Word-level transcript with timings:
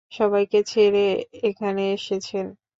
সবাইকে 0.11 0.59
ছেড়ে 0.63 1.05
এখানে 1.43 1.83
এসেছেন। 1.93 2.45